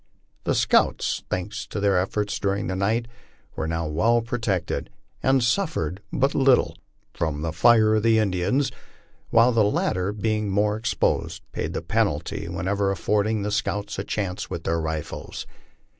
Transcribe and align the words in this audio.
The 0.45 0.55
scouts, 0.55 1.21
thanks 1.29 1.67
to 1.67 1.79
their 1.79 1.99
efforts 1.99 2.39
during 2.39 2.65
the 2.65 2.75
night, 2.75 3.07
were 3.55 3.67
now 3.67 3.85
well 3.85 4.23
protected, 4.23 4.89
and 5.21 5.43
suffered 5.43 6.01
but 6.11 6.33
little 6.33 6.75
from 7.13 7.43
the 7.43 7.53
fire 7.53 7.93
of 7.93 8.01
the 8.01 8.17
Indians, 8.17 8.71
while 9.29 9.51
the 9.51 9.63
latter, 9.63 10.11
being 10.11 10.49
more 10.49 10.75
ex 10.75 10.95
posed, 10.95 11.43
paid 11.51 11.73
the 11.73 11.83
penalty 11.83 12.49
whenever 12.49 12.89
affording 12.89 13.43
the 13.43 13.51
scouts 13.51 13.99
a 13.99 14.03
chance 14.03 14.49
with 14.49 14.63
their 14.63 14.81
rifles. 14.81 15.45